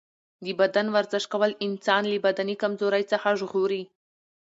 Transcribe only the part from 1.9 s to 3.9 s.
له بدني کمزورۍ څخه ژغوري.